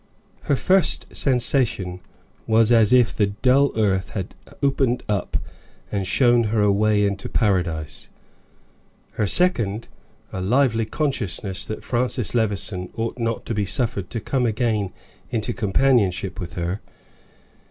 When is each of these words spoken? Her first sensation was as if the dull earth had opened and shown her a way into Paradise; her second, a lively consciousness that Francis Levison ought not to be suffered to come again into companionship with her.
Her 0.45 0.55
first 0.55 1.15
sensation 1.15 1.99
was 2.47 2.71
as 2.71 2.91
if 2.91 3.15
the 3.15 3.27
dull 3.27 3.71
earth 3.75 4.13
had 4.13 4.33
opened 4.63 5.03
and 5.91 6.07
shown 6.07 6.45
her 6.45 6.59
a 6.59 6.71
way 6.71 7.05
into 7.05 7.29
Paradise; 7.29 8.09
her 9.11 9.27
second, 9.27 9.89
a 10.33 10.41
lively 10.41 10.85
consciousness 10.87 11.63
that 11.65 11.83
Francis 11.83 12.33
Levison 12.33 12.89
ought 12.95 13.19
not 13.19 13.45
to 13.45 13.53
be 13.53 13.65
suffered 13.67 14.09
to 14.09 14.19
come 14.19 14.47
again 14.47 14.91
into 15.29 15.53
companionship 15.53 16.39
with 16.39 16.53
her. 16.53 16.81